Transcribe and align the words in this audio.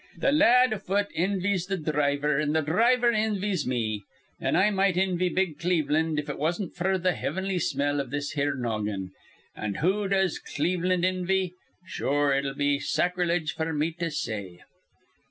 Th' 0.19 0.33
lad 0.33 0.73
afoot 0.73 1.09
invies 1.13 1.67
th' 1.67 1.83
dhriver, 1.85 2.39
an' 2.41 2.53
th' 2.55 2.65
dhriver 2.65 3.11
invies 3.15 3.67
me; 3.67 4.03
an' 4.39 4.55
I 4.55 4.71
might 4.71 4.95
invy 4.95 5.29
big 5.29 5.59
Cleveland 5.59 6.17
if 6.17 6.27
it 6.27 6.39
wasn't 6.39 6.73
f'r 6.73 6.97
th' 6.97 7.13
hivinly 7.19 7.59
smell 7.61 7.99
iv 8.01 8.09
this 8.09 8.31
here 8.31 8.55
noggin. 8.55 9.11
An' 9.55 9.75
who 9.75 10.07
does 10.07 10.39
Cleveland 10.39 11.03
invy? 11.03 11.51
Sure, 11.85 12.33
it'd 12.33 12.57
be 12.57 12.79
sacreliege 12.79 13.53
f'r 13.55 13.77
me 13.77 13.91
to 13.99 14.09
say. 14.09 14.61